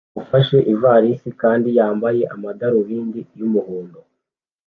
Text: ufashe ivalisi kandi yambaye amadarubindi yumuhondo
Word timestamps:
ufashe 0.21 0.57
ivalisi 0.73 1.29
kandi 1.41 1.67
yambaye 1.77 2.21
amadarubindi 2.33 3.19
yumuhondo 3.39 3.99